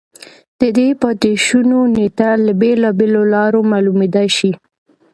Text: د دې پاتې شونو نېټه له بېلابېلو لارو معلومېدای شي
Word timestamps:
د 0.59 0.61
دې 0.77 0.89
پاتې 1.01 1.31
شونو 1.45 1.79
نېټه 1.95 2.29
له 2.45 2.51
بېلابېلو 2.61 3.21
لارو 3.33 3.59
معلومېدای 3.71 4.27
شي 4.37 4.51